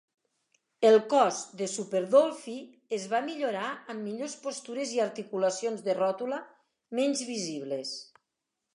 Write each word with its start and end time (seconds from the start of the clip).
El 0.87 0.95
cos 1.11 1.41
de 1.59 1.67
Super 1.73 2.01
Dollfie 2.15 2.97
es 2.99 3.05
va 3.13 3.21
millorar 3.27 3.67
amb 3.95 4.03
millors 4.07 4.35
postures 4.49 4.97
i 4.97 5.05
articulacions 5.07 5.89
de 5.91 5.99
ròtula 6.03 6.45
menys 7.03 7.27
visibles. 7.33 7.99